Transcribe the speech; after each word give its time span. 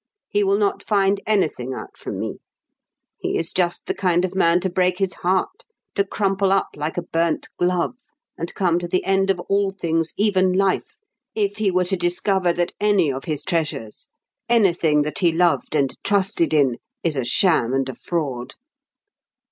He 0.29 0.43
will 0.43 0.57
not 0.57 0.81
find 0.81 1.21
anything 1.27 1.75
out 1.75 1.95
from 1.95 2.17
me. 2.19 2.39
He 3.19 3.37
is 3.37 3.53
just 3.53 3.85
the 3.85 3.93
kind 3.93 4.25
of 4.25 4.33
man 4.33 4.59
to 4.61 4.69
break 4.71 4.97
his 4.97 5.13
heart, 5.13 5.63
to 5.93 6.03
crumple 6.03 6.51
up 6.51 6.69
like 6.75 6.97
a 6.97 7.03
burnt 7.03 7.49
glove, 7.59 7.93
and 8.35 8.51
come 8.55 8.79
to 8.79 8.87
the 8.87 9.03
end 9.05 9.29
of 9.29 9.39
all 9.41 9.69
things, 9.69 10.15
even 10.17 10.53
life, 10.53 10.97
if 11.35 11.57
he 11.57 11.69
were 11.69 11.85
to 11.85 11.97
discover 11.97 12.51
that 12.51 12.73
any 12.79 13.11
of 13.11 13.25
his 13.25 13.43
treasures, 13.45 14.07
anything 14.49 15.03
that 15.03 15.19
he 15.19 15.31
loved 15.31 15.75
and 15.75 15.95
trusted 16.03 16.51
in, 16.51 16.77
is 17.03 17.15
a 17.15 17.23
sham 17.23 17.71
and 17.71 17.87
a 17.87 17.93
fraud." 17.93 18.55